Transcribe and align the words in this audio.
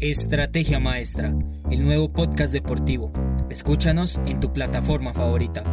Estrategia 0.00 0.78
Maestra, 0.78 1.34
el 1.72 1.84
nuevo 1.84 2.12
podcast 2.12 2.52
deportivo. 2.52 3.10
Escúchanos 3.50 4.18
en 4.26 4.38
tu 4.38 4.52
plataforma 4.52 5.12
favorita. 5.12 5.64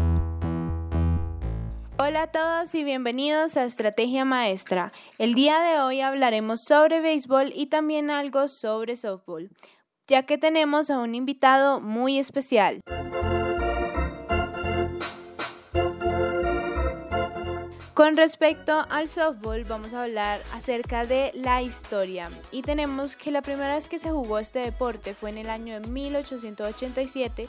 Hola 2.00 2.24
a 2.24 2.32
todos 2.32 2.74
y 2.74 2.84
bienvenidos 2.84 3.56
a 3.56 3.66
Estrategia 3.66 4.26
Maestra. 4.26 4.94
El 5.20 5.36
día 5.36 5.60
de 5.60 5.80
hoy 5.80 6.02
hablaremos 6.02 6.64
sobre 6.64 7.02
béisbol 7.02 7.54
y 7.56 7.68
también 7.68 8.10
algo 8.10 8.48
sobre 8.48 8.96
softball, 8.96 9.52
ya 10.08 10.24
que 10.24 10.40
tenemos 10.40 10.90
a 10.90 10.98
un 10.98 11.14
invitado 11.14 11.80
muy 11.80 12.18
especial. 12.18 12.82
Con 17.96 18.18
respecto 18.18 18.86
al 18.90 19.08
softball, 19.08 19.64
vamos 19.64 19.94
a 19.94 20.04
hablar 20.04 20.42
acerca 20.52 21.06
de 21.06 21.32
la 21.34 21.62
historia. 21.62 22.30
Y 22.52 22.62
tenemos 22.62 23.16
que 23.16 23.32
la 23.32 23.42
primera 23.42 23.76
vez 23.76 23.88
que 23.88 24.00
se 24.00 24.12
jugó 24.12 24.38
este 24.38 24.60
deporte 24.60 25.14
fue 25.14 25.30
en 25.30 25.38
el 25.38 25.50
año 25.50 25.80
de 25.80 25.88
1887 25.88 27.48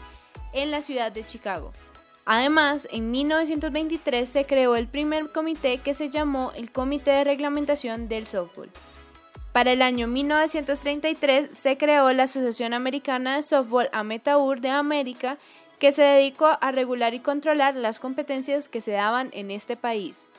en 0.53 0.71
la 0.71 0.83
ciudad 0.83 1.11
de 1.11 1.27
Chicago. 1.27 1.73
Además, 2.25 2.87
en 2.93 3.11
1923 3.11 4.29
se 4.29 4.47
creó 4.47 4.77
el 4.77 4.87
primer 4.87 5.33
comité 5.33 5.79
que 5.79 5.95
se 5.95 6.11
llamó 6.11 6.53
el 6.55 6.71
Comité 6.71 7.11
de 7.11 7.25
Reglamentación 7.25 8.07
del 8.07 8.25
Softball. 8.25 8.71
Para 9.51 9.73
el 9.73 9.83
año 9.83 10.07
1933 10.07 11.59
se 11.59 11.77
creó 11.77 12.13
la 12.13 12.23
Asociación 12.23 12.73
Americana 12.73 13.35
de 13.35 13.43
Softball 13.43 13.89
Ametaur 13.93 14.61
de 14.61 14.69
América 14.71 15.39
que 15.79 15.93
se 15.93 16.03
dedicó 16.03 16.57
a 16.61 16.73
regular 16.73 17.15
y 17.15 17.21
controlar 17.21 17.75
las 17.75 18.01
competencias 18.01 18.69
que 18.69 18.81
se 18.81 18.93
daban 18.93 19.31
en 19.33 19.51
este 19.51 19.77
país. 19.77 20.31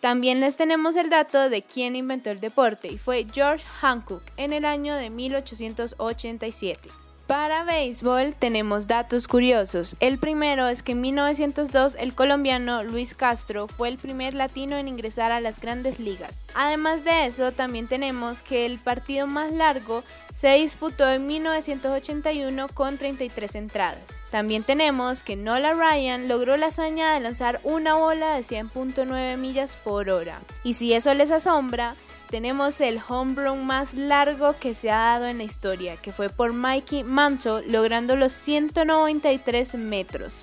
También 0.00 0.40
les 0.40 0.56
tenemos 0.56 0.96
el 0.96 1.10
dato 1.10 1.50
de 1.50 1.62
quién 1.62 1.94
inventó 1.94 2.30
el 2.30 2.40
deporte 2.40 2.88
y 2.88 2.96
fue 2.96 3.26
George 3.30 3.66
Hancock 3.80 4.22
en 4.38 4.54
el 4.54 4.64
año 4.64 4.96
de 4.96 5.10
1887. 5.10 6.88
Para 7.30 7.62
béisbol 7.62 8.34
tenemos 8.34 8.88
datos 8.88 9.28
curiosos. 9.28 9.94
El 10.00 10.18
primero 10.18 10.66
es 10.66 10.82
que 10.82 10.90
en 10.90 11.00
1902 11.00 11.96
el 12.00 12.12
colombiano 12.12 12.82
Luis 12.82 13.14
Castro 13.14 13.68
fue 13.68 13.88
el 13.88 13.98
primer 13.98 14.34
latino 14.34 14.76
en 14.76 14.88
ingresar 14.88 15.30
a 15.30 15.38
las 15.38 15.60
grandes 15.60 16.00
ligas. 16.00 16.36
Además 16.56 17.04
de 17.04 17.26
eso, 17.26 17.52
también 17.52 17.86
tenemos 17.86 18.42
que 18.42 18.66
el 18.66 18.80
partido 18.80 19.28
más 19.28 19.52
largo 19.52 20.02
se 20.34 20.48
disputó 20.56 21.08
en 21.08 21.28
1981 21.28 22.66
con 22.74 22.98
33 22.98 23.54
entradas. 23.54 24.20
También 24.32 24.64
tenemos 24.64 25.22
que 25.22 25.36
Nola 25.36 25.74
Ryan 25.74 26.26
logró 26.26 26.56
la 26.56 26.66
hazaña 26.66 27.14
de 27.14 27.20
lanzar 27.20 27.60
una 27.62 27.94
bola 27.94 28.34
de 28.34 28.40
100.9 28.40 29.36
millas 29.36 29.76
por 29.76 30.10
hora. 30.10 30.40
Y 30.64 30.74
si 30.74 30.94
eso 30.94 31.14
les 31.14 31.30
asombra, 31.30 31.94
tenemos 32.30 32.80
el 32.80 33.00
home 33.06 33.34
run 33.34 33.66
más 33.66 33.94
largo 33.94 34.54
que 34.58 34.72
se 34.72 34.90
ha 34.90 34.98
dado 34.98 35.26
en 35.26 35.38
la 35.38 35.44
historia, 35.44 35.96
que 35.96 36.12
fue 36.12 36.30
por 36.30 36.52
Mikey 36.52 37.02
Mantle, 37.02 37.66
logrando 37.66 38.14
los 38.14 38.32
193 38.32 39.74
metros. 39.74 40.34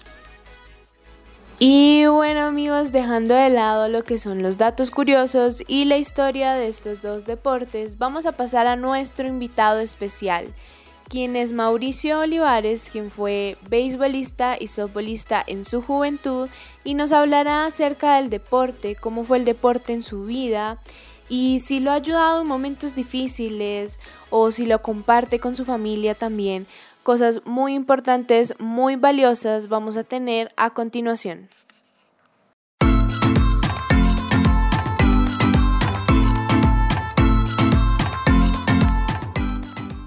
Y 1.60 2.06
bueno 2.06 2.42
amigos, 2.42 2.92
dejando 2.92 3.34
de 3.34 3.50
lado 3.50 3.88
lo 3.88 4.04
que 4.04 4.20
son 4.20 4.44
los 4.44 4.58
datos 4.58 4.92
curiosos 4.92 5.64
y 5.66 5.86
la 5.86 5.98
historia 5.98 6.54
de 6.54 6.68
estos 6.68 7.02
dos 7.02 7.26
deportes, 7.26 7.98
vamos 7.98 8.26
a 8.26 8.34
pasar 8.34 8.68
a 8.68 8.76
nuestro 8.76 9.26
invitado 9.26 9.80
especial, 9.80 10.54
quien 11.10 11.38
es 11.38 11.54
Mauricio 11.54 12.20
Olivares, 12.20 12.90
quien 12.92 13.10
fue 13.10 13.58
beisbolista 13.70 14.58
y 14.60 14.68
softbolista 14.68 15.42
en 15.48 15.64
su 15.64 15.82
juventud 15.82 16.50
y 16.84 16.94
nos 16.94 17.14
hablará 17.14 17.66
acerca 17.66 18.18
del 18.18 18.30
deporte, 18.30 18.96
cómo 18.96 19.24
fue 19.24 19.38
el 19.38 19.46
deporte 19.46 19.94
en 19.94 20.04
su 20.04 20.26
vida 20.26 20.78
y 21.30 21.60
si 21.60 21.80
lo 21.80 21.92
ha 21.92 21.96
ayudado 21.96 22.42
en 22.42 22.48
momentos 22.48 22.96
difíciles 22.96 24.00
o 24.30 24.52
si 24.52 24.66
lo 24.66 24.82
comparte 24.82 25.40
con 25.40 25.56
su 25.56 25.66
familia 25.66 26.16
también, 26.16 26.68
cosas 27.04 27.42
muy 27.46 27.74
importantes, 27.74 28.54
muy 28.60 28.96
valiosas 28.96 29.68
vamos 29.68 29.98
a 29.98 30.04
tener 30.04 30.52
a 30.58 30.72
continuación. 30.74 31.50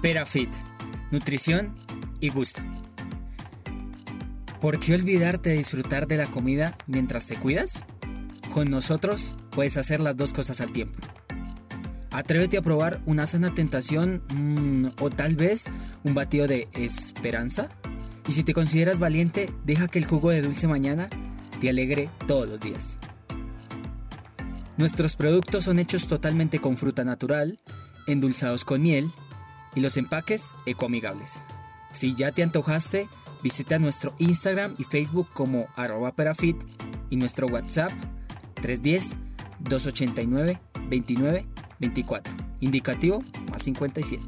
Perafit, 0.01 0.49
nutrición 1.11 1.75
y 2.19 2.29
gusto. 2.29 2.63
¿Por 4.59 4.79
qué 4.79 4.95
olvidarte 4.95 5.51
de 5.51 5.57
disfrutar 5.57 6.07
de 6.07 6.17
la 6.17 6.25
comida 6.25 6.75
mientras 6.87 7.27
te 7.27 7.35
cuidas? 7.35 7.83
Con 8.51 8.69
nosotros 8.69 9.35
puedes 9.51 9.77
hacer 9.77 9.99
las 9.99 10.17
dos 10.17 10.33
cosas 10.33 10.61
al 10.61 10.71
tiempo. 10.71 10.99
Atrévete 12.11 12.57
a 12.57 12.61
probar 12.61 13.01
una 13.05 13.25
sana 13.25 13.53
tentación 13.53 14.21
mm, 14.33 14.87
o 15.01 15.09
tal 15.09 15.35
vez 15.35 15.65
un 16.03 16.13
batido 16.13 16.47
de 16.47 16.67
esperanza. 16.73 17.69
Y 18.27 18.33
si 18.33 18.43
te 18.43 18.53
consideras 18.53 18.99
valiente, 18.99 19.49
deja 19.63 19.87
que 19.87 19.99
el 19.99 20.05
jugo 20.05 20.29
de 20.29 20.41
dulce 20.41 20.67
mañana 20.67 21.09
te 21.61 21.69
alegre 21.69 22.09
todos 22.27 22.49
los 22.49 22.59
días. 22.59 22.97
Nuestros 24.77 25.15
productos 25.15 25.65
son 25.65 25.79
hechos 25.79 26.07
totalmente 26.07 26.59
con 26.59 26.75
fruta 26.75 27.03
natural, 27.03 27.59
endulzados 28.07 28.65
con 28.65 28.81
miel 28.81 29.11
y 29.75 29.81
los 29.81 29.95
empaques 29.95 30.51
ecoamigables. 30.65 31.41
Si 31.91 32.15
ya 32.15 32.31
te 32.31 32.43
antojaste, 32.43 33.07
visita 33.43 33.79
nuestro 33.79 34.13
Instagram 34.17 34.75
y 34.77 34.83
Facebook 34.83 35.27
como 35.33 35.67
arroba 35.75 36.13
perafit 36.13 36.57
y 37.09 37.15
nuestro 37.15 37.47
WhatsApp 37.47 37.91
310-289-29-24. 39.65 42.21
Indicativo 42.59 43.23
más 43.51 43.63
57. 43.63 44.23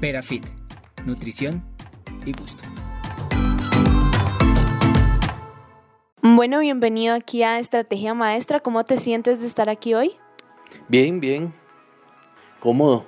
Perafit. 0.00 0.46
Nutrición 1.04 1.62
y 2.26 2.32
gusto. 2.32 2.62
Bueno, 6.22 6.60
bienvenido 6.60 7.14
aquí 7.14 7.42
a 7.42 7.58
Estrategia 7.58 8.14
Maestra. 8.14 8.60
¿Cómo 8.60 8.84
te 8.84 8.98
sientes 8.98 9.40
de 9.40 9.46
estar 9.46 9.68
aquí 9.68 9.94
hoy? 9.94 10.12
Bien, 10.88 11.20
bien. 11.20 11.52
Cómodo. 12.60 13.04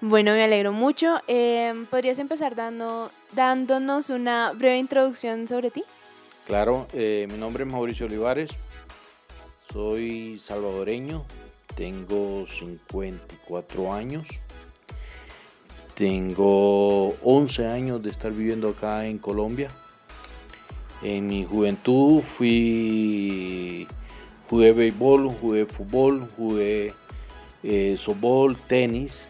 Bueno, 0.00 0.32
me 0.32 0.42
alegro 0.42 0.72
mucho. 0.72 1.20
Em, 1.26 1.86
¿Podrías 1.86 2.18
empezar 2.18 2.54
dando, 2.54 3.10
dándonos 3.32 4.10
una 4.10 4.52
breve 4.52 4.78
introducción 4.78 5.48
sobre 5.48 5.70
ti? 5.70 5.84
Claro, 6.46 6.86
eh, 6.92 7.26
mi 7.30 7.38
nombre 7.38 7.64
es 7.64 7.72
Mauricio 7.72 8.06
Olivares, 8.06 8.50
soy 9.72 10.36
salvadoreño, 10.38 11.24
tengo 11.76 12.44
54 12.46 13.92
años, 13.92 14.26
tengo 15.94 17.14
11 17.22 17.66
años 17.66 18.02
de 18.02 18.10
estar 18.10 18.32
viviendo 18.32 18.70
acá 18.70 19.06
en 19.06 19.18
Colombia. 19.18 19.70
En 21.02 21.28
mi 21.28 21.44
juventud 21.44 22.20
fui, 22.20 23.86
jugué 24.48 24.72
béisbol, 24.72 25.28
jugué 25.28 25.66
fútbol, 25.66 26.28
jugué 26.36 26.92
eh, 27.62 27.96
softball, 27.98 28.56
tenis 28.56 29.28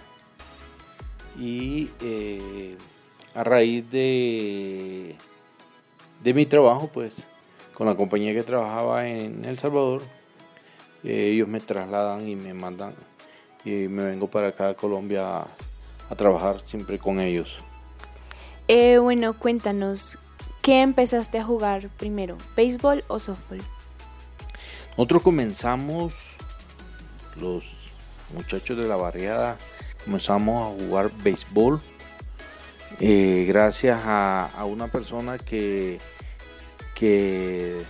y 1.39 1.91
eh, 2.01 2.77
a 3.35 3.45
raíz 3.45 3.89
de, 3.91 5.17
de 6.23 6.35
mi 6.35 6.47
trabajo, 6.47 6.89
pues 6.93 7.25
con 7.75 7.87
la 7.87 7.95
compañía 7.95 8.35
que 8.35 8.43
trabajaba 8.43 9.09
en 9.09 9.45
El 9.45 9.59
Salvador, 9.59 10.03
eh, 11.05 11.31
ellos 11.33 11.49
me 11.49 11.61
trasladan 11.61 12.29
y 12.29 12.37
me 12.37 12.55
mandan 12.55 12.95
y 13.65 13.89
me 13.89 14.05
vengo 14.05 14.29
para 14.29 14.49
acá 14.49 14.71
a 14.71 14.75
Colombia 14.75 15.45
a, 16.09 16.15
trabajar 16.17 16.63
siempre 16.67 16.99
con 16.99 17.21
ellos. 17.21 17.59
Eh, 18.69 18.99
bueno, 18.99 19.33
cuéntanos, 19.35 20.19
¿qué 20.63 20.83
empezaste 20.83 21.39
a 21.39 21.45
jugar 21.45 21.89
primero, 21.91 22.37
béisbol 22.57 23.05
o 23.09 23.19
softball? 23.19 23.63
Nosotros 24.97 25.23
comenzamos, 25.23 26.15
los 27.41 27.65
muchachos 28.35 28.77
de 28.77 28.89
la 28.89 28.97
barriada, 28.97 29.57
comenzamos 30.05 30.73
a 30.73 30.85
jugar 30.85 31.13
béisbol 31.23 31.81
eh, 32.99 33.45
gracias 33.47 34.01
a, 34.05 34.47
a, 34.47 34.65
una 34.65 34.89
persona 34.89 35.39
que, 35.39 35.99
que 36.95 37.83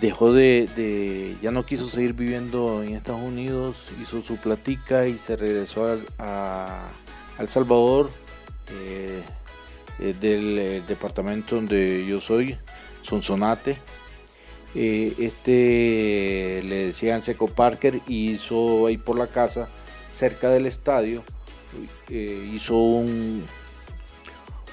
dejó 0.00 0.32
de, 0.32 1.36
ya 1.42 1.50
no 1.50 1.64
quiso 1.64 1.88
seguir 1.88 2.12
viviendo 2.12 2.82
en 2.82 2.94
Estados 2.94 3.22
Unidos, 3.22 3.76
hizo 4.00 4.22
su 4.22 4.36
platica 4.36 5.06
y 5.06 5.18
se 5.18 5.36
regresó 5.36 5.98
a, 6.18 6.88
El 7.38 7.48
Salvador, 7.48 8.10
eh, 8.70 9.22
eh, 10.00 10.14
del 10.20 10.58
eh, 10.58 10.82
departamento 10.86 11.56
donde 11.56 12.04
yo 12.06 12.20
soy, 12.20 12.56
Sonsonate. 13.02 13.78
este 14.74 16.62
le 16.64 16.86
decían 16.86 17.22
Seco 17.22 17.48
Parker 17.48 18.00
y 18.06 18.32
hizo 18.32 18.86
ahí 18.86 18.98
por 18.98 19.16
la 19.16 19.26
casa, 19.26 19.68
cerca 20.12 20.50
del 20.50 20.66
estadio, 20.66 21.22
hizo 22.10 22.76
un, 22.76 23.44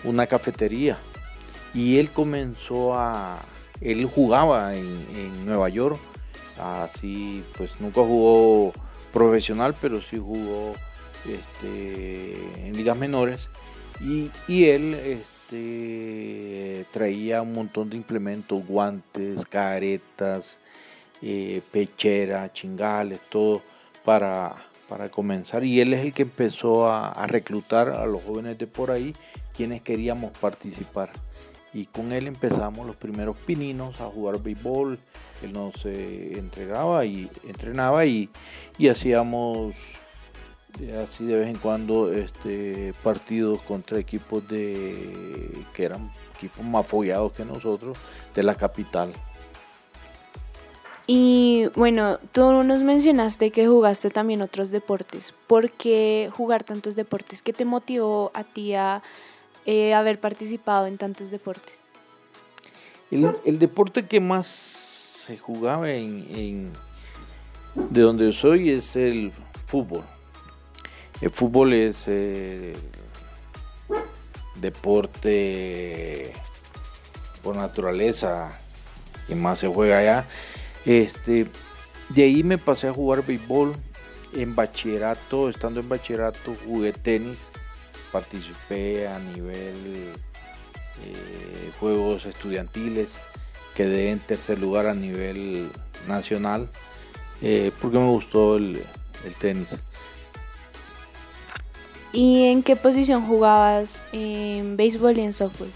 una 0.03 0.27
cafetería 0.27 0.97
y 1.73 1.97
él 1.97 2.09
comenzó 2.09 2.95
a 2.95 3.39
él 3.81 4.05
jugaba 4.05 4.75
en, 4.75 5.45
Nueva 5.45 5.69
York, 5.69 5.99
así 6.59 7.43
pues 7.57 7.79
nunca 7.79 8.01
jugó 8.01 8.73
profesional, 9.13 9.75
pero 9.79 10.01
sí 10.01 10.17
jugó 10.17 10.73
este, 11.25 12.33
en 12.67 12.75
ligas 12.75 12.97
menores. 12.97 13.49
Y, 14.01 14.31
él 14.65 14.95
este, 14.95 16.85
traía 16.91 17.41
un 17.41 17.53
montón 17.53 17.89
de 17.89 17.97
implementos, 17.97 18.65
guantes, 18.65 19.45
caretas, 19.45 20.57
eh, 21.21 21.61
pechera, 21.71 22.51
chingales, 22.51 23.19
todo 23.29 23.61
para, 24.03 24.55
para 24.89 25.09
comenzar. 25.09 25.63
Y 25.63 25.79
él 25.79 25.93
es 25.93 26.01
el 26.01 26.13
que 26.13 26.23
empezó 26.23 26.89
a 26.89 27.27
reclutar 27.27 27.89
a 27.89 28.05
los 28.05 28.23
jóvenes 28.23 28.57
de 28.57 28.67
por 28.67 28.91
ahí, 28.91 29.13
quienes 29.53 29.81
queríamos 29.81 30.37
participar 30.37 31.11
y 31.75 31.87
con 31.87 32.13
él 32.13 32.27
empezamos 32.27 32.87
los 32.87 32.95
primeros 32.95 33.35
pininos 33.35 33.99
a 33.99 34.05
jugar 34.05 34.41
béisbol. 34.41 34.97
Él 35.43 35.51
nos 35.51 35.73
entregaba 35.85 37.05
y 37.05 37.29
entrenaba 37.45 38.05
y, 38.05 38.29
hacíamos 38.89 39.75
así 41.03 41.25
de 41.25 41.37
vez 41.37 41.49
en 41.49 41.57
cuando 41.57 42.13
este, 42.13 42.93
partidos 43.03 43.61
contra 43.63 43.99
equipos 43.99 44.47
de 44.47 45.51
que 45.73 45.83
eran 45.83 46.09
equipos 46.37 46.63
más 46.63 46.87
follados 46.87 47.33
que 47.33 47.43
nosotros 47.43 47.97
de 48.33 48.43
la 48.43 48.55
capital. 48.55 49.11
Y 51.07 51.65
bueno, 51.75 52.19
tú 52.31 52.63
nos 52.63 52.81
mencionaste 52.83 53.51
que 53.51 53.67
jugaste 53.67 54.09
también 54.11 54.41
otros 54.41 54.71
deportes. 54.71 55.33
¿Por 55.45 55.71
qué 55.71 56.31
jugar 56.31 56.63
tantos 56.63 56.95
deportes? 56.95 57.41
¿Qué 57.41 57.51
te 57.51 57.65
motivó 57.65 58.31
a 58.33 58.45
ti 58.45 58.75
a 58.75 59.03
eh, 59.65 59.93
haber 59.93 60.19
participado 60.19 60.85
en 60.87 60.97
tantos 60.97 61.31
deportes? 61.31 61.73
El, 63.11 63.59
deporte 63.59 64.05
que 64.05 64.19
más 64.19 64.45
se 64.47 65.37
jugaba 65.37 65.91
en, 65.91 66.71
de 67.75 68.01
donde 68.01 68.31
soy 68.33 68.71
es 68.71 68.95
el 68.95 69.31
fútbol. 69.65 70.03
El 71.21 71.31
fútbol 71.31 71.73
es 71.73 72.05
eh, 72.07 72.73
deporte 74.55 76.33
por 77.41 77.55
naturaleza 77.55 78.59
que 79.27 79.35
más 79.35 79.59
se 79.59 79.67
juega 79.67 79.99
allá. 79.99 80.25
Este, 80.85 81.47
de 82.09 82.23
ahí 82.23 82.43
me 82.43 82.57
pasé 82.57 82.87
a 82.87 82.93
jugar 82.93 83.25
béisbol. 83.25 83.75
En 84.33 84.53
bachillerato, 84.53 85.47
estando 85.47 85.79
en 85.79 85.87
bachillerato, 85.87 86.55
jugué 86.65 86.91
tenis 86.91 87.49
participé 88.15 89.09
a 89.09 89.19
nivel 89.19 90.13
eh, 91.03 91.71
juegos 91.81 92.25
estudiantiles, 92.25 93.17
quedé 93.75 94.11
en 94.11 94.19
tercer 94.19 94.57
lugar 94.57 94.87
a 94.87 94.93
nivel 94.93 95.69
nacional 96.07 96.69
eh, 97.41 97.73
porque 97.81 97.99
me 97.99 98.07
gustó 98.07 98.55
el, 98.55 98.81
tenis. 99.37 99.81
¿Y 102.13 102.45
en 102.45 102.63
qué 102.63 102.77
posición 102.77 103.27
jugabas 103.27 103.99
en 104.13 104.77
béisbol 104.77 105.17
y 105.17 105.21
en 105.21 105.33
softball? 105.33 105.71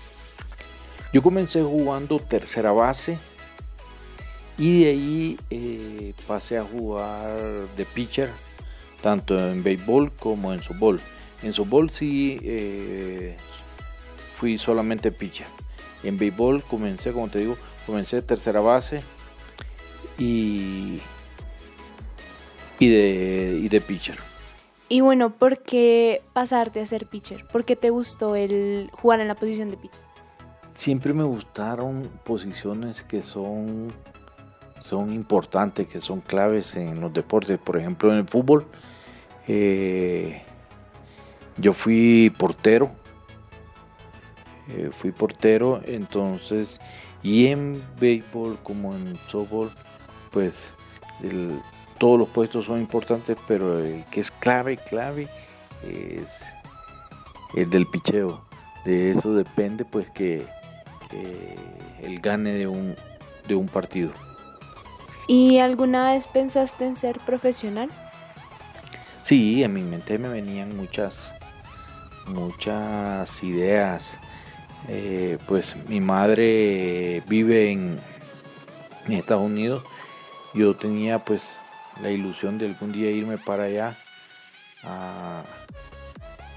Yo 1.11 1.21
comencé 1.21 1.61
jugando 1.61 2.19
tercera 2.19 2.71
base 2.71 3.19
y 4.57 4.83
de 4.83 4.89
ahí 4.89 5.39
eh, 5.49 6.13
pasé 6.25 6.57
a 6.57 6.63
jugar 6.63 7.37
de 7.75 7.83
pitcher 7.83 8.29
tanto 9.01 9.37
en 9.37 9.61
béisbol 9.61 10.13
como 10.13 10.53
en 10.53 10.63
softball. 10.63 11.01
En 11.43 11.53
softball 11.53 11.89
sí 11.89 12.39
eh, 12.43 13.37
fui 14.35 14.57
solamente 14.57 15.11
pitcher. 15.11 15.47
En 16.03 16.17
béisbol 16.17 16.63
comencé, 16.63 17.11
como 17.11 17.29
te 17.29 17.39
digo, 17.39 17.57
comencé 17.85 18.21
tercera 18.21 18.61
base 18.61 19.01
y, 20.17 20.99
y, 22.79 22.89
de, 22.89 23.59
y 23.63 23.69
de 23.69 23.81
pitcher. 23.81 24.17
Y 24.87 25.01
bueno, 25.01 25.29
¿por 25.29 25.59
qué 25.59 26.23
pasarte 26.33 26.81
a 26.81 26.85
ser 26.85 27.05
pitcher? 27.05 27.45
¿Por 27.47 27.63
qué 27.63 27.75
te 27.75 27.89
gustó 27.91 28.35
el 28.35 28.89
jugar 28.91 29.19
en 29.19 29.27
la 29.27 29.35
posición 29.35 29.69
de 29.69 29.77
pitcher? 29.77 30.01
Siempre 30.73 31.13
me 31.13 31.23
gustaron 31.23 32.09
posiciones 32.23 33.03
que 33.03 33.21
son, 33.21 33.93
son 34.79 35.13
importantes, 35.13 35.87
que 35.87 36.01
son 36.01 36.21
claves 36.21 36.75
en 36.75 37.01
los 37.01 37.13
deportes. 37.13 37.59
Por 37.59 37.77
ejemplo, 37.77 38.11
en 38.11 38.19
el 38.19 38.27
fútbol, 38.27 38.65
eh, 39.47 40.41
yo 41.59 41.73
fui 41.73 42.33
portero, 42.37 42.91
eh, 44.69 44.89
fui 44.91 45.11
portero, 45.11 45.81
entonces, 45.85 46.79
y 47.21 47.47
en 47.47 47.83
béisbol 47.99 48.57
como 48.63 48.95
en 48.95 49.17
softball, 49.27 49.71
pues 50.31 50.73
todos 51.97 52.17
los 52.17 52.29
puestos 52.29 52.65
son 52.65 52.79
importantes, 52.79 53.35
pero 53.47 53.79
el 53.79 54.05
que 54.05 54.21
es 54.21 54.31
clave, 54.31 54.77
clave, 54.77 55.27
es 55.83 56.45
el 57.55 57.69
del 57.69 57.85
picheo. 57.87 58.41
De 58.85 59.11
eso 59.11 59.33
depende, 59.33 59.83
pues, 59.83 60.09
que 60.11 60.45
el 62.01 62.19
gane 62.21 62.53
de 62.53 62.67
un, 62.67 62.95
de 63.47 63.55
un 63.55 63.67
partido. 63.67 64.11
¿Y 65.27 65.57
alguna 65.59 66.13
vez 66.13 66.25
pensaste 66.25 66.85
en 66.85 66.95
ser 66.95 67.19
profesional? 67.19 67.89
Sí, 69.21 69.63
en 69.63 69.73
mi 69.73 69.81
mente 69.81 70.17
me 70.17 70.29
venían 70.29 70.75
muchas 70.77 71.33
muchas 72.29 73.43
ideas. 73.43 74.17
Eh, 74.87 75.37
pues 75.47 75.75
mi 75.87 76.01
madre 76.01 77.21
vive 77.27 77.71
en, 77.71 77.99
Estados 79.09 79.43
Unidos. 79.43 79.83
Yo 80.53 80.75
tenía 80.75 81.19
pues 81.19 81.43
la 82.01 82.11
ilusión 82.11 82.57
de 82.57 82.67
algún 82.67 82.91
día 82.91 83.09
irme 83.09 83.37
para 83.37 83.63
allá 83.63 83.97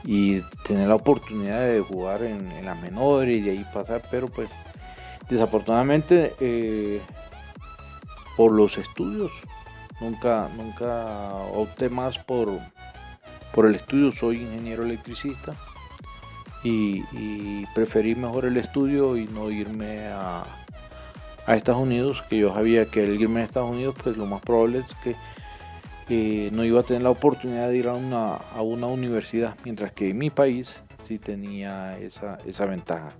y 0.04 0.40
tener 0.66 0.88
la 0.88 0.96
oportunidad 0.96 1.66
de 1.66 1.80
jugar 1.80 2.22
en, 2.22 2.64
la 2.64 2.74
menor 2.74 3.28
y 3.28 3.40
de 3.40 3.52
ahí 3.52 3.66
pasar, 3.72 4.02
pero 4.10 4.28
pues 4.28 4.50
desafortunadamente 5.30 6.34
eh, 6.40 7.00
por 8.36 8.52
los 8.52 8.76
estudios 8.76 9.30
nunca 10.00 10.48
nunca 10.56 11.28
opté 11.54 11.88
más 11.88 12.18
por 12.18 12.50
por 13.54 13.66
el 13.66 13.74
estudio 13.74 14.12
soy 14.12 14.42
ingeniero 14.42 14.84
electricista 14.84 15.54
y, 16.64 17.66
preferí 17.74 18.14
mejor 18.14 18.44
el 18.44 18.56
estudio 18.56 19.16
y 19.16 19.26
no 19.26 19.50
irme 19.50 20.06
a, 20.08 20.44
Estados 21.48 21.82
Unidos, 21.82 22.22
que 22.30 22.38
yo 22.38 22.54
sabía 22.54 22.86
que 22.86 23.02
al 23.02 23.20
irme 23.20 23.40
a 23.40 23.44
Estados 23.44 23.70
Unidos, 23.70 23.96
pues 24.00 24.16
lo 24.16 24.26
más 24.26 24.40
probable 24.40 24.78
es 24.78 25.16
que 26.06 26.50
no 26.52 26.64
iba 26.64 26.80
a 26.80 26.82
tener 26.84 27.02
la 27.02 27.10
oportunidad 27.10 27.68
de 27.68 27.78
ir 27.78 27.88
a 27.88 27.94
una, 27.94 28.34
a 28.34 28.62
una 28.62 28.86
universidad, 28.86 29.56
mientras 29.64 29.92
que 29.92 30.10
en 30.10 30.18
mi 30.18 30.30
país 30.30 30.76
sí 31.02 31.18
tenía 31.18 31.98
esa, 31.98 32.38
esa 32.46 32.66
ventaja. 32.66 33.12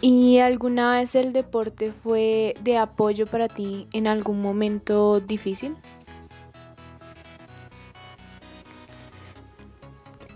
¿Y 0.00 0.38
alguna 0.38 0.96
vez 0.96 1.14
el 1.14 1.32
deporte 1.32 1.92
fue 2.02 2.54
de 2.62 2.76
apoyo 2.78 3.26
para 3.26 3.48
ti 3.48 3.86
en 3.92 4.06
algún 4.06 4.42
momento 4.42 5.20
difícil? 5.20 5.76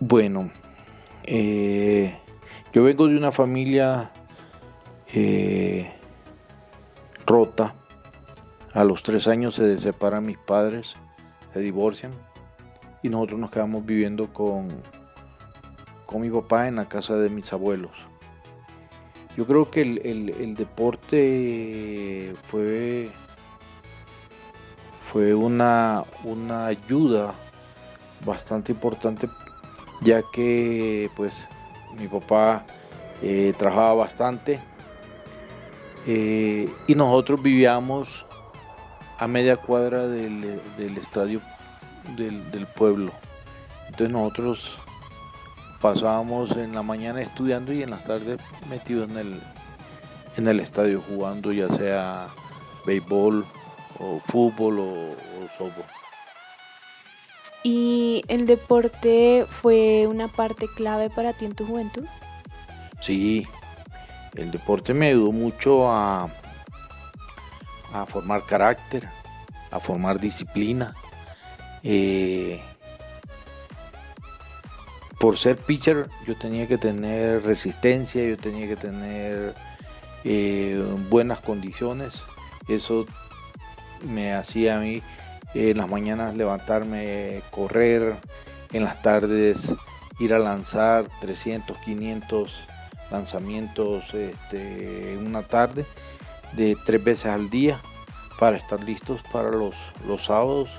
Bueno, 0.02 0.50
eh, 1.24 2.18
yo 2.72 2.84
vengo 2.84 3.06
de 3.06 3.18
una 3.18 3.32
familia 3.32 4.10
eh, 5.12 5.92
rota. 7.26 7.74
A 8.72 8.82
los 8.82 9.02
tres 9.02 9.28
años 9.28 9.56
se 9.56 9.78
separan 9.78 10.24
mis 10.24 10.38
padres, 10.38 10.96
se 11.52 11.60
divorcian 11.60 12.12
y 13.02 13.10
nosotros 13.10 13.40
nos 13.40 13.50
quedamos 13.50 13.84
viviendo 13.84 14.32
con, 14.32 14.68
con 16.06 16.22
mi 16.22 16.30
papá 16.30 16.66
en 16.66 16.76
la 16.76 16.88
casa 16.88 17.16
de 17.16 17.28
mis 17.28 17.52
abuelos. 17.52 17.92
Yo 19.36 19.46
creo 19.46 19.70
que 19.70 19.82
el, 19.82 20.54
deporte 20.56 22.34
fue, 22.44 23.10
fue 25.12 25.34
una, 25.34 26.04
una 26.24 26.66
ayuda 26.68 27.34
bastante 28.24 28.72
importante 28.72 29.28
ya 30.00 30.22
que 30.22 31.10
pues 31.16 31.46
mi 31.98 32.08
papá 32.08 32.64
eh, 33.22 33.52
trabajaba 33.58 33.94
bastante 33.94 34.58
eh, 36.06 36.72
y 36.86 36.94
nosotros 36.94 37.42
vivíamos 37.42 38.24
a 39.18 39.26
media 39.28 39.56
cuadra 39.58 40.06
del, 40.06 40.60
estadio 40.98 41.42
del, 42.16 42.66
pueblo. 42.74 43.12
Entonces 43.86 44.10
nosotros 44.10 44.78
pasábamos 45.82 46.52
en 46.52 46.74
la 46.74 46.82
mañana 46.82 47.20
estudiando 47.20 47.72
y 47.72 47.82
en 47.82 47.90
las 47.90 48.04
tardes 48.04 48.38
metidos 48.70 49.10
en 49.10 49.18
el, 49.18 49.40
en 50.38 50.48
el 50.48 50.60
estadio 50.60 51.02
jugando 51.06 51.52
ya 51.52 51.68
sea 51.68 52.28
béisbol 52.86 53.44
o 53.98 54.20
fútbol 54.20 54.78
o, 54.78 54.84
o. 55.62 55.99
¿Y 57.62 58.24
el 58.28 58.46
deporte 58.46 59.46
fue 59.48 60.06
una 60.06 60.28
parte 60.28 60.66
clave 60.74 61.10
para 61.10 61.32
ti 61.32 61.44
en 61.44 61.54
tu 61.54 61.66
juventud? 61.66 62.04
Sí, 63.00 63.46
el 64.36 64.50
deporte 64.50 64.94
me 64.94 65.08
ayudó 65.08 65.32
mucho 65.32 65.90
a, 65.90 66.30
a 67.92 68.06
formar 68.06 68.44
carácter, 68.44 69.08
a 69.70 69.78
formar 69.80 70.18
disciplina, 70.20 70.94
eh, 71.82 72.60
por 75.18 75.36
ser 75.36 75.56
pitcher 75.56 76.08
yo 76.26 76.34
tenía 76.34 76.66
que 76.66 76.78
tener 76.78 77.42
resistencia, 77.42 78.26
yo 78.26 78.38
tenía 78.38 78.66
que 78.66 78.76
tener 78.76 79.54
eh, 80.24 80.82
buenas 81.10 81.40
condiciones. 81.40 82.22
Eso 82.68 83.06
me 84.02 84.32
hacía 84.32 84.78
a 84.78 84.80
mí 84.80 85.02
en 85.54 85.76
las 85.76 85.88
mañanas 85.88 86.36
levantarme, 86.36 87.42
correr, 87.50 88.14
en 88.72 88.84
las 88.84 89.02
tardes 89.02 89.74
ir 90.18 90.34
a 90.34 90.38
lanzar 90.38 91.06
300, 91.20 91.76
500 91.78 92.52
lanzamientos 93.10 94.04
este, 94.14 95.14
en 95.14 95.26
una 95.26 95.42
tarde 95.42 95.84
de 96.52 96.76
tres 96.84 97.02
veces 97.02 97.26
al 97.26 97.50
día 97.50 97.80
para 98.38 98.56
estar 98.56 98.82
listos 98.82 99.20
para 99.32 99.50
los, 99.50 99.74
los 100.06 100.24
sábados, 100.24 100.70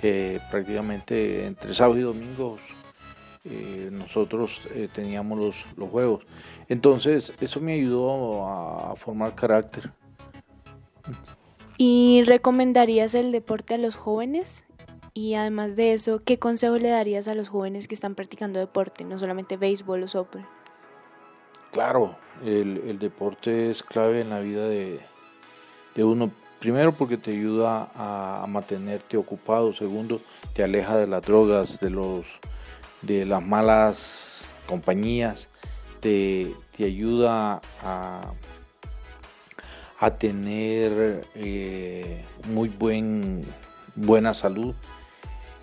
que 0.00 0.40
prácticamente 0.50 1.46
entre 1.46 1.74
sábado 1.74 1.98
y 1.98 2.02
domingo 2.02 2.58
eh, 3.44 3.88
nosotros 3.92 4.60
eh, 4.74 4.88
teníamos 4.92 5.38
los, 5.38 5.64
los, 5.76 5.88
juegos. 5.90 6.24
Entonces 6.68 7.32
eso 7.40 7.60
me 7.60 7.74
ayudó 7.74 8.46
a 8.46 8.96
formar 8.96 9.34
carácter. 9.34 9.90
¿Y 11.78 12.22
recomendarías 12.24 13.14
el 13.14 13.32
deporte 13.32 13.74
a 13.74 13.78
los 13.78 13.96
jóvenes? 13.96 14.64
Y 15.12 15.34
además 15.34 15.76
de 15.76 15.92
eso, 15.92 16.22
¿qué 16.24 16.38
consejo 16.38 16.76
le 16.76 16.90
darías 16.90 17.26
a 17.28 17.34
los 17.34 17.48
jóvenes 17.48 17.88
que 17.88 17.94
están 17.94 18.14
practicando 18.14 18.58
deporte, 18.58 19.04
no 19.04 19.18
solamente 19.18 19.56
béisbol 19.56 20.02
o 20.02 20.08
softball? 20.08 20.46
Claro, 21.72 22.16
el, 22.44 22.98
deporte 22.98 23.70
es 23.70 23.82
clave 23.82 24.20
en 24.20 24.30
la 24.30 24.40
vida 24.40 24.66
de, 24.68 25.00
uno. 25.96 26.30
Primero 26.58 26.92
porque 26.92 27.18
te 27.18 27.32
ayuda 27.32 27.90
a, 27.94 28.46
mantenerte 28.48 29.16
ocupado. 29.16 29.74
Segundo, 29.74 30.20
te 30.54 30.64
aleja 30.64 30.96
de 30.96 31.06
las 31.06 31.22
drogas, 31.22 31.80
de, 31.80 31.90
los, 31.90 32.24
de 33.02 33.24
las 33.24 33.42
malas 33.42 34.48
compañías. 34.66 35.48
Te, 36.00 36.54
ayuda 36.78 37.60
a, 37.82 38.32
a 39.98 40.10
tener 40.10 41.26
eh, 41.34 42.24
muy 42.48 42.68
buen, 42.68 43.42
buena 43.94 44.34
salud. 44.34 44.74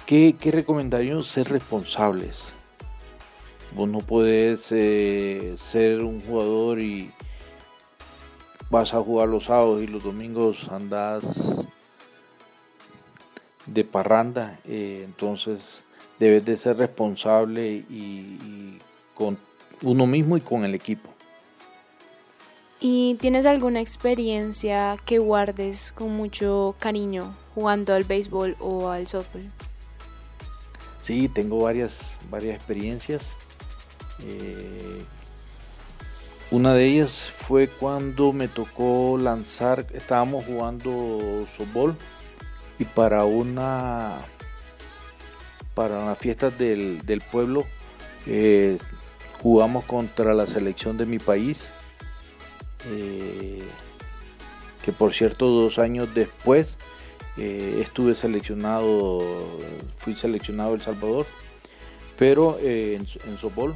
¿Qué, 0.05 0.35
qué 0.39 0.51
recomendaríamos? 0.51 1.27
Ser 1.27 1.49
responsables 1.49 2.53
Vos 3.75 3.89
no 3.89 3.99
puedes 3.99 4.71
eh, 4.71 5.55
ser 5.57 6.03
un 6.03 6.21
jugador 6.21 6.79
y 6.79 7.09
vas 8.69 8.93
a 8.93 9.01
jugar 9.01 9.29
los 9.29 9.45
sábados 9.45 9.81
y 9.81 9.87
los 9.87 10.03
domingos 10.03 10.69
andas 10.69 11.65
de 13.65 13.83
parranda, 13.83 14.59
eh, 14.65 15.01
entonces 15.05 15.83
debes 16.19 16.45
de 16.45 16.57
ser 16.57 16.77
responsable 16.77 17.67
y, 17.67 18.77
con 19.15 19.39
uno 19.81 20.05
mismo 20.05 20.37
y 20.37 20.41
con 20.41 20.65
el 20.65 20.75
equipo. 20.75 21.12
¿Y 22.85 23.15
tienes 23.15 23.45
alguna 23.45 23.79
experiencia 23.79 24.97
que 25.05 25.17
guardes 25.17 25.93
con 25.93 26.09
mucho 26.17 26.75
cariño 26.79 27.33
jugando 27.55 27.93
al 27.93 28.03
béisbol 28.03 28.57
o 28.59 28.89
al 28.89 29.07
softball? 29.07 29.49
Sí, 30.99 31.29
tengo 31.29 31.63
varias, 31.63 32.17
varias 32.29 32.57
experiencias. 32.57 33.31
Eh, 34.27 35.01
una 36.51 36.73
de 36.73 36.85
ellas 36.87 37.25
fue 37.37 37.69
cuando 37.69 38.33
me 38.33 38.49
tocó 38.49 39.17
lanzar, 39.17 39.85
estábamos 39.93 40.43
jugando 40.43 41.45
softball 41.55 41.95
y 42.79 42.83
para 42.83 43.23
una 43.23 44.17
para 45.73 46.05
las 46.05 46.17
fiestas 46.17 46.57
del, 46.57 47.23
pueblo 47.31 47.63
eh, 48.27 48.77
jugamos 49.41 49.85
contra 49.85 50.33
la 50.33 50.47
selección 50.47 50.97
de 50.97 51.05
mi 51.05 51.17
país 51.17 51.71
eh, 52.89 53.61
que 54.83 54.91
por 54.91 55.13
cierto 55.13 55.47
dos 55.47 55.79
años 55.79 56.13
después 56.13 56.77
estuve 57.35 58.13
seleccionado 58.13 59.19
fui 59.97 60.13
seleccionado 60.13 60.75
El 60.75 60.81
Salvador 60.81 61.25
pero 62.15 62.59
en, 62.59 63.07
en 63.25 63.37
softball 63.39 63.75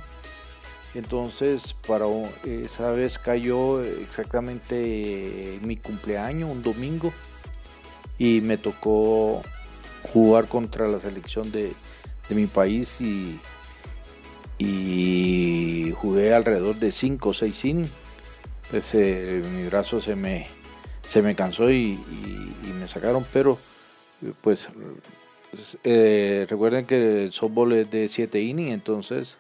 entonces, 0.98 1.76
para 1.86 2.06
esa 2.44 2.90
vez 2.92 3.20
cayó 3.20 3.84
exactamente 3.84 5.60
mi 5.62 5.78
cumpleaños, 5.78 6.50
un 6.50 6.64
domingo, 6.64 7.14
y 8.18 8.42
me 8.42 8.58
tocó 8.58 9.44
jugar 10.12 10.48
contra 10.48 10.88
la 10.88 11.00
selección 11.00 11.52
de, 11.52 11.74
mi 12.30 12.48
país 12.48 13.00
y, 13.00 13.40
jugué 15.94 16.34
alrededor 16.34 16.78
de 16.78 16.92
5 16.92 17.30
o 17.30 17.34
6 17.34 17.66
innings. 17.66 17.92
Eh, 18.74 19.44
mi 19.54 19.66
brazo 19.66 20.02
se 20.02 20.16
me, 20.16 20.48
se 21.08 21.22
me 21.22 21.36
cansó 21.36 21.72
y, 21.72 21.98
me 22.80 22.88
sacaron, 22.88 23.26
pero 23.34 23.58
pues 24.42 24.68
eh, 25.84 26.46
recuerden 26.50 26.86
que 26.86 27.24
el 27.24 27.32
softball 27.32 27.74
es 27.74 27.90
de 27.90 28.08
7 28.08 28.40
innings, 28.42 28.74
entonces 28.74 29.38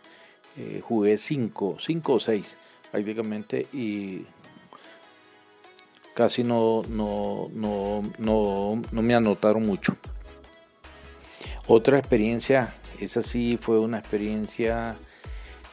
eh, 0.57 0.81
jugué 0.84 1.17
5, 1.17 1.77
5 1.79 2.13
o 2.13 2.19
6 2.19 2.57
prácticamente 2.91 3.67
y 3.74 4.24
casi 6.13 6.43
no, 6.43 6.81
no, 6.89 7.50
no, 7.53 8.01
no, 8.17 8.81
no 8.91 9.01
me 9.01 9.13
anotaron 9.13 9.65
mucho. 9.65 9.96
Otra 11.67 12.00
experiencia, 12.00 12.74
esa 13.00 13.22
sí 13.22 13.60
fue 13.62 13.77
una 13.77 14.00
experiencia 14.00 14.96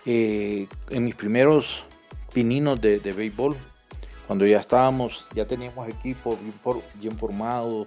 eh, 0.04 0.66
en 0.90 1.04
mis 1.04 1.14
primeros 1.14 1.84
pininos 2.34 2.80
de, 2.80 2.98
béisbol, 2.98 3.56
cuando 4.26 4.46
ya 4.46 4.60
estábamos, 4.60 5.26
ya 5.34 5.46
teníamos 5.46 5.88
equipo 5.88 6.36
bien, 6.36 6.82
bien 6.96 7.16
formado, 7.16 7.86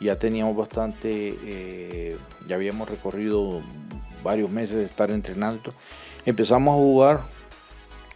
ya 0.00 0.18
teníamos 0.18 0.56
bastante, 0.56 1.34
eh, 1.44 2.18
ya 2.46 2.56
habíamos 2.56 2.88
recorrido 2.88 3.62
varios 4.22 4.50
meses 4.50 4.76
de 4.76 4.84
estar 4.84 5.10
entrenando 5.10 5.72
Empezamos 6.26 6.72
a 6.72 6.76
jugar 6.78 7.20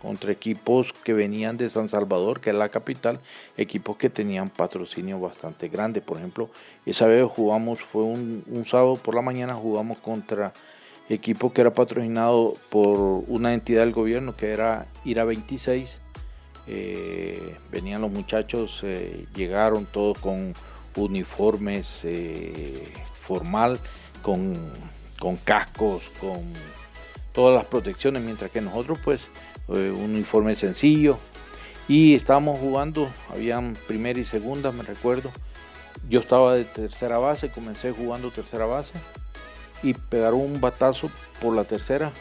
contra 0.01 0.33
equipos 0.33 0.95
que 1.05 1.13
venían 1.13 1.59
de 1.59 1.69
San 1.69 1.91
Salvador, 1.91 2.41
que 2.41 2.51
es 2.51 2.57
la 2.57 2.71
capital, 2.71 3.21
equipos 3.59 3.99
que 3.99 4.09
tenían 4.09 4.49
patrocinio 4.49 5.21
bastante 5.21 5.69
grande. 5.69 6.01
Por 6.01 6.17
ejemplo, 6.17 6.49
esa 6.87 7.07
vez 7.07 7.27
jugamos, 7.31 7.83
fue 7.83 8.05
un, 8.05 8.65
sábado 8.65 8.97
por 8.97 9.15
la 9.15 9.21
mañana, 9.21 9.55
jugamos 9.55 9.99
contra 9.99 10.55
equipo 11.09 11.53
que 11.53 11.63
era 11.63 11.73
patrocinado 11.73 12.55
por 12.71 13.25
una 13.29 13.55
entidad 13.55 13.81
del 13.81 13.93
gobierno 13.93 14.37
que 14.37 14.53
era 14.53 14.87
IRA 15.05 15.25
26. 15.25 16.01
Eh, 16.67 17.57
venían 17.73 18.03
los 18.03 18.11
muchachos, 18.11 18.81
eh, 18.83 19.27
llegaron 19.35 19.87
todos 19.87 20.19
con 20.19 20.55
uniformes 20.97 22.01
eh, 22.05 22.93
formal, 23.15 23.79
con, 24.23 24.55
con 25.19 25.37
cascos, 25.37 26.11
con 26.21 26.53
todas 27.33 27.55
las 27.55 27.65
protecciones, 27.65 28.23
mientras 28.23 28.51
que 28.51 28.61
nosotros 28.61 28.99
pues 29.03 29.29
eh, 29.69 29.91
un 29.91 30.11
uniforme 30.11 30.55
sencillo 30.57 31.19
y 31.89 32.15
estábamos 32.15 32.59
jugando, 32.59 33.09
habían 33.31 33.77
primera 33.87 34.19
y 34.19 34.25
segunda, 34.25 34.73
me 34.73 34.83
recuerdo. 34.83 35.31
Yo 36.09 36.21
estaba 36.21 36.55
de 36.55 36.65
tercera 36.65 37.19
base, 37.19 37.49
comencé 37.51 37.93
jugando 37.93 38.31
tercera 38.31 38.67
base 38.67 38.93
y 39.83 39.95
pegaron 39.95 40.41
un 40.41 40.61
batazo 40.61 41.11
por 41.41 41.55
la 41.55 41.65
tercera. 41.65 42.13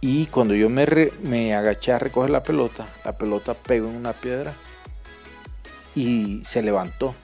Y 0.00 0.26
cuando 0.26 0.54
yo 0.54 0.68
me, 0.68 0.86
me 1.22 1.54
agaché 1.54 1.92
a 1.92 1.98
recoger 1.98 2.30
la 2.30 2.42
pelota, 2.42 2.86
la 3.04 3.18
pelota 3.18 3.54
pegó 3.54 3.88
en 3.88 3.96
una 3.96 4.12
piedra 4.12 4.54
y 5.94 6.42
se 6.44 6.62
levantó. 6.62 7.14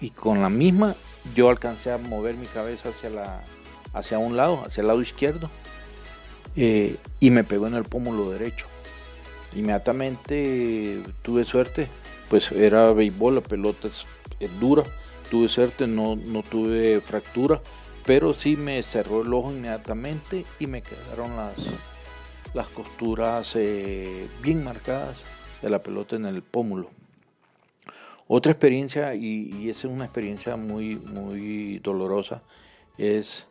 Y 0.00 0.10
con 0.10 0.40
la 0.40 0.48
misma 0.48 0.94
yo 1.34 1.48
alcancé 1.48 1.90
a 1.90 1.98
mover 1.98 2.36
mi 2.36 2.46
cabeza 2.46 2.90
hacia, 2.90 3.10
la, 3.10 3.40
hacia 3.92 4.18
un 4.18 4.36
lado, 4.36 4.62
hacia 4.64 4.82
el 4.82 4.86
lado 4.86 5.02
izquierdo 5.02 5.50
eh, 6.56 6.96
y 7.20 7.30
me 7.30 7.44
pegó 7.44 7.66
en 7.66 7.74
el 7.74 7.84
pómulo 7.84 8.30
derecho. 8.30 8.66
Inmediatamente 9.54 11.00
tuve 11.22 11.44
suerte, 11.44 11.88
pues 12.28 12.52
era 12.52 12.92
béisbol, 12.92 13.36
la 13.36 13.40
pelota 13.40 13.88
es, 13.88 14.60
dura, 14.60 14.82
tuve 15.30 15.48
suerte, 15.48 15.86
no, 15.86 16.16
no 16.16 16.42
tuve 16.42 17.00
fractura, 17.00 17.60
pero 18.08 18.32
sí 18.32 18.56
me 18.56 18.82
cerró 18.82 19.20
el 19.20 19.34
ojo 19.34 19.52
inmediatamente 19.52 20.46
y 20.58 20.66
me 20.66 20.80
quedaron 20.80 21.36
las, 21.36 21.56
las 22.54 22.66
costuras 22.70 23.54
eh, 23.54 24.26
bien 24.40 24.64
marcadas 24.64 25.22
de 25.60 25.68
la 25.68 25.82
pelota 25.82 26.16
en 26.16 26.24
el 26.24 26.40
pómulo. 26.40 26.88
Otra 28.26 28.50
experiencia, 28.52 29.14
y, 29.14 29.68
esa 29.68 29.88
es 29.88 29.92
una 29.92 30.06
experiencia 30.06 30.56
muy, 30.56 30.96
muy 30.96 31.80
dolorosa, 31.80 32.40
es 32.96 33.46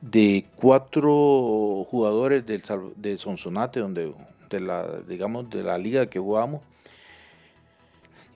de 0.00 0.46
cuatro 0.56 1.86
jugadores 1.88 2.44
del, 2.44 2.60
de 2.96 3.16
Sonsonate, 3.18 3.78
donde, 3.78 4.12
de 4.50 4.58
la, 4.58 4.98
digamos, 5.06 5.48
de 5.48 5.62
la 5.62 5.78
liga 5.78 6.06
que 6.06 6.18
jugamos, 6.18 6.60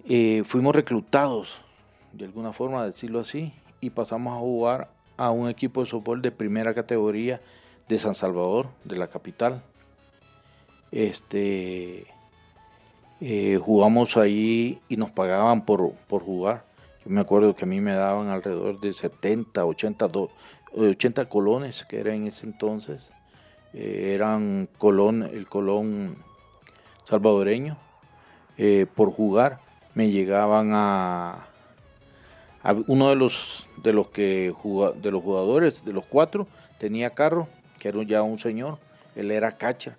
eh, 0.09 0.45
fuimos 0.47 0.77
reclutados, 0.77 1.59
de 2.13 2.27
alguna 2.27 2.53
forma 2.53 2.87
decirlo 2.87 3.19
así, 3.19 3.53
y 3.81 3.91
pasamos 3.91 4.33
a 4.33 4.39
jugar 4.39 4.94
a 5.17 5.31
un 5.31 5.49
equipo 5.49 5.83
de 5.83 5.91
softball 5.91 6.23
de 6.23 6.33
primera 6.33 6.75
categoría 6.75 7.41
de 7.89 7.99
San 7.99 8.15
Salvador, 8.15 8.69
de 8.85 8.97
la 8.97 9.09
capital. 9.09 9.63
Este, 10.91 12.07
eh, 13.21 13.59
jugamos 13.61 14.17
ahí 14.17 14.81
y 14.89 14.97
nos 14.97 15.11
pagaban 15.11 15.65
por, 15.65 15.93
por 16.09 16.23
jugar. 16.23 16.65
Yo 17.05 17.11
me 17.11 17.21
acuerdo 17.21 17.55
que 17.55 17.65
a 17.65 17.69
mí 17.69 17.81
me 17.81 17.95
daban 17.95 18.29
alrededor 18.29 18.81
de 18.81 18.93
70, 18.93 19.65
80, 19.65 20.09
80 20.73 21.29
colones, 21.29 21.85
que 21.85 22.01
era 22.01 22.15
en 22.15 22.27
ese 22.27 22.47
entonces. 22.47 23.11
Eh, 23.73 24.13
eran 24.15 24.69
colón, 24.79 25.23
el 25.23 25.49
colón 25.49 26.17
salvadoreño. 27.09 27.77
Eh, 28.57 28.87
por 28.95 29.11
jugar 29.11 29.59
me 29.95 30.11
llegaban 30.11 30.71
a, 30.73 31.47
uno 32.87 33.11
de 33.11 33.17
los 33.17 33.67
de 33.83 33.93
los 33.93 34.09
que 34.09 34.55
de 35.03 35.11
los 35.11 35.23
jugadores 35.23 35.85
de 35.85 35.93
los 35.93 36.07
cuatro 36.07 36.47
tenía 36.79 37.11
carro 37.11 37.49
que 37.79 37.89
era 37.89 38.03
ya 38.03 38.23
un 38.23 38.39
señor 38.39 38.79
él 39.15 39.31
era 39.31 39.57
catcher 39.57 39.97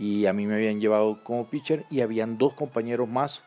y 0.00 0.24
a 0.24 0.32
mí 0.32 0.46
me 0.46 0.54
habían 0.54 0.80
llevado 0.80 1.22
como 1.22 1.44
pitcher 1.44 1.84
y 1.90 2.00
habían 2.00 2.38
dos 2.38 2.54
compañeros 2.54 3.06
más 3.06 3.42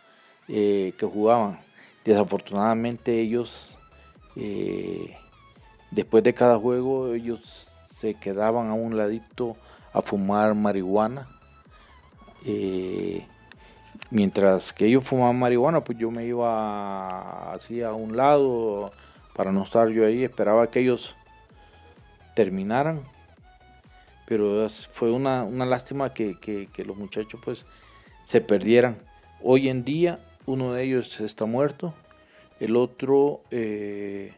eh, 0.48 0.94
que 1.00 1.06
jugaban. 1.08 1.60
Desafortunadamente 2.06 3.20
ellos 3.20 3.76
eh, 4.36 5.18
después 5.90 6.24
de 6.24 6.36
cada 6.36 6.60
juego 6.60 7.12
ellos 7.14 7.72
se 7.90 8.14
quedaban 8.14 8.70
a 8.70 8.76
un 8.76 8.96
ladito 8.96 9.58
a 9.94 10.04
fumar 10.04 10.54
marihuana 10.54 11.28
eh, 12.46 13.26
mientras 14.14 14.72
que 14.72 14.86
ellos 14.86 15.04
fumaban 15.04 15.40
marihuana, 15.40 15.84
pues 15.84 15.98
yo 15.98 16.12
me 16.12 16.24
iba 16.24 17.52
así 17.52 17.82
a 17.82 17.94
un 17.94 18.16
lado 18.16 18.92
para 19.36 19.52
no 19.52 19.64
estar 19.64 19.90
yo 19.90 20.06
ahí, 20.06 20.24
esperaba 20.24 20.70
que 20.70 20.82
ellos 20.82 21.16
terminaran. 22.36 23.02
Pero 24.28 24.70
fue 24.94 25.12
una, 25.12 25.46
lástima 25.66 26.14
que, 26.14 26.70
los 26.86 26.96
muchachos 26.96 27.42
pues 27.44 27.66
se 28.24 28.40
perdieran. 28.40 28.98
Hoy 29.42 29.68
en 29.68 29.84
día 29.84 30.20
uno 30.46 30.74
de 30.74 30.84
ellos 30.84 31.20
está 31.20 31.46
muerto, 31.46 31.94
el 32.60 32.76
otro 32.76 33.42
eh, 33.50 34.34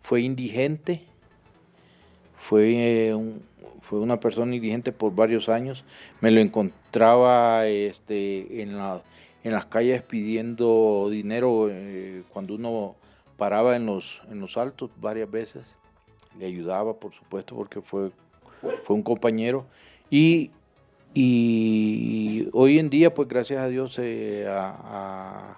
fue 0.00 0.20
indigente, 0.22 1.02
fue, 2.38 3.08
eh, 3.10 3.34
fue 3.80 4.00
una 4.00 4.20
persona 4.20 4.54
indigente 4.54 4.92
por 4.92 5.14
varios 5.14 5.48
años. 5.48 5.84
Me 6.20 6.30
lo 6.30 6.40
encontraba 6.40 7.66
este, 7.66 8.62
en, 8.62 8.76
la, 8.76 9.02
en 9.44 9.52
las 9.52 9.66
calles 9.66 10.02
pidiendo 10.02 11.08
dinero 11.10 11.68
eh, 11.70 12.22
cuando 12.32 12.54
uno 12.54 12.96
paraba 13.36 13.76
en 13.76 13.86
los, 13.86 14.20
en 14.30 14.40
los 14.40 14.56
altos 14.56 14.90
varias 15.00 15.30
veces. 15.30 15.76
Le 16.38 16.46
ayudaba, 16.46 16.94
por 16.94 17.14
supuesto, 17.14 17.54
porque 17.54 17.80
fue, 17.80 18.10
fue 18.60 18.96
un 18.96 19.02
compañero. 19.02 19.66
Y, 20.10 20.50
y 21.14 22.48
hoy 22.52 22.78
en 22.78 22.90
día, 22.90 23.14
pues 23.14 23.28
gracias 23.28 23.60
a 23.60 23.68
Dios, 23.68 23.98
eh, 23.98 24.46
a, 24.48 25.56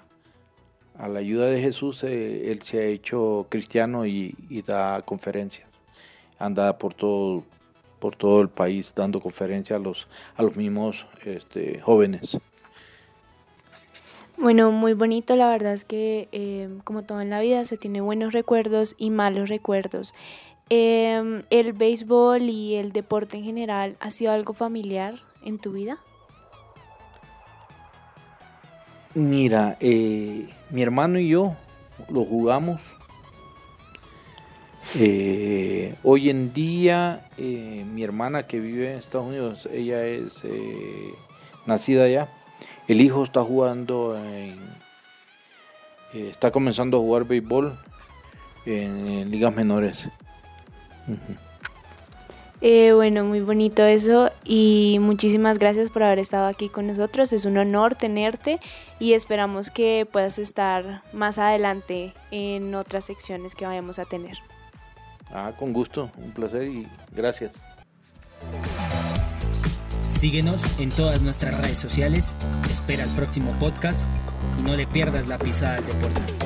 a, 0.98 1.08
la 1.08 1.18
ayuda 1.18 1.46
de 1.46 1.60
Jesús, 1.60 2.04
él 2.04 2.60
se 2.62 2.78
ha 2.78 2.84
hecho 2.84 3.46
cristiano 3.48 4.06
y, 4.06 4.36
y 4.48 4.62
da 4.62 5.00
conferencias 5.02 5.70
anda 6.40 6.78
por 6.78 6.94
todo, 6.94 7.44
por 8.00 8.16
todo 8.16 8.40
el 8.40 8.49
país 8.49 8.92
dando 8.97 9.21
conferencias 9.21 9.78
a 9.78 9.83
los, 9.83 10.09
a 10.37 10.42
los 10.42 10.57
mismos 10.57 11.07
este, 11.25 11.80
jóvenes. 11.80 12.38
Bueno, 14.37 14.73
muy 14.73 14.95
bonito, 14.95 15.37
la 15.37 15.50
verdad 15.50 15.75
es 15.75 15.85
que 15.85 16.28
eh, 16.33 16.71
como 16.85 17.02
todo 17.02 17.21
en 17.21 17.28
la 17.28 17.40
vida 17.40 17.64
se 17.66 17.76
tiene 17.76 18.00
buenos 18.00 18.33
recuerdos 18.33 18.95
y 18.97 19.11
malos 19.11 19.50
recuerdos. 19.50 20.14
Em, 20.71 21.42
¿El 21.50 21.75
béisbol 21.75 22.42
y 22.42 22.76
el 22.76 22.92
deporte 22.92 23.37
en 23.37 23.45
general 23.45 23.97
ha 24.00 24.11
sido 24.11 24.33
algo 24.33 24.54
familiar 24.54 25.16
en 25.45 25.59
tu 25.59 25.73
vida? 25.73 25.99
Mira, 29.14 29.77
eh, 29.81 30.48
mi 30.70 30.83
hermano 30.83 31.18
y 31.18 31.29
yo 31.29 31.55
lo 32.09 32.24
jugamos 32.24 32.81
eh, 34.96 35.94
hoy 36.03 36.31
en 36.31 36.53
día, 36.53 37.26
eh, 37.38 37.85
mi 37.92 38.03
hermana 38.03 38.46
que 38.46 38.59
vive 38.59 38.90
en 38.90 38.98
Estados 38.98 39.29
Unidos, 39.29 39.68
ella 39.72 40.05
es 40.05 40.40
eh, 40.44 41.14
nacida 41.66 42.05
allá. 42.05 42.29
El 42.88 43.00
hijo 43.00 43.22
está 43.22 43.42
jugando, 43.44 44.20
está 46.12 46.50
comenzando 46.50 46.96
a 46.96 47.00
jugar 47.00 47.24
béisbol 47.24 47.72
en, 48.66 49.31
ligas 49.31 49.55
menores. 49.55 50.09
bueno, 52.61 53.24
muy 53.24 53.40
bonito 53.40 53.85
eso 53.85 54.31
y 54.44 54.98
muchísimas 55.00 55.61
gracias 55.61 55.88
por 55.90 56.03
haber 56.03 56.18
estado 56.18 56.48
aquí 56.48 56.68
con 56.68 56.88
nosotros. 56.88 57.33
Es 57.33 57.44
un 57.44 57.59
honor 57.59 57.94
tenerte 57.94 58.59
y 58.98 59.12
esperamos 59.12 59.70
que 59.70 60.05
puedas 60.11 60.40
estar 60.40 61.03
más 61.12 61.38
adelante 61.38 62.12
en 62.33 62.74
otras 62.74 63.05
secciones 63.05 63.55
que 63.55 63.66
vayamos 63.66 64.00
a 64.00 64.05
tener. 64.05 64.37
Ah, 65.33 65.53
con 65.59 65.73
gusto, 65.73 66.11
un 66.16 66.33
placer 66.33 66.64
y 66.64 66.88
gracias. 67.12 67.53
Síguenos 70.09 70.81
en 70.81 70.90
todas 70.90 71.23
nuestras 71.23 71.59
redes 71.61 71.79
sociales, 71.79 72.35
espera 72.69 73.05
el 73.05 73.11
próximo 73.11 73.53
podcast 73.59 74.07
y 74.59 74.62
no 74.62 74.77
le 74.77 74.87
pierdas 74.87 75.27
la 75.29 75.38
pisada 75.38 75.77
al 75.77 75.87
deporte. 75.87 76.39